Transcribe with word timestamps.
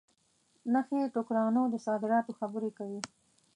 نخې 0.73 1.01
ټوکرانو 1.13 1.63
د 1.69 1.75
صادراتو 1.85 2.31
خبري 2.39 2.71
کوي. 2.77 2.99